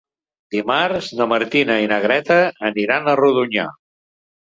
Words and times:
Dimarts 0.55 1.09
na 1.19 1.27
Martina 1.35 1.77
i 1.85 1.91
na 1.93 2.01
Greta 2.09 2.41
aniran 2.73 3.07
a 3.15 3.19
Rodonyà. 3.25 3.73